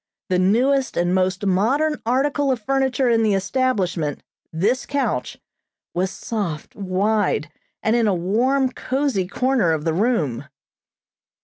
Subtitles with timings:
[0.29, 5.37] The newest and most modern article of furniture in the establishment, this couch,
[5.93, 7.51] was soft, wide,
[7.83, 10.45] and in a warm, cozy corner of the room.